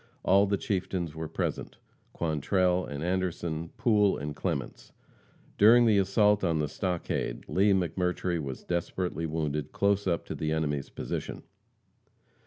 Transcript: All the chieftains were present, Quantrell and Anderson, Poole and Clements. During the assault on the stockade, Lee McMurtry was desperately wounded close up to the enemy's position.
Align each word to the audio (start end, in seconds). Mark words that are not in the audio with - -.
All 0.25 0.47
the 0.47 0.57
chieftains 0.57 1.13
were 1.13 1.27
present, 1.27 1.77
Quantrell 2.11 2.83
and 2.85 3.03
Anderson, 3.03 3.69
Poole 3.77 4.17
and 4.17 4.35
Clements. 4.35 4.93
During 5.59 5.85
the 5.85 5.99
assault 5.99 6.43
on 6.43 6.57
the 6.57 6.67
stockade, 6.67 7.47
Lee 7.47 7.71
McMurtry 7.71 8.41
was 8.41 8.63
desperately 8.63 9.27
wounded 9.27 9.71
close 9.73 10.07
up 10.07 10.25
to 10.25 10.33
the 10.33 10.51
enemy's 10.51 10.89
position. 10.89 11.43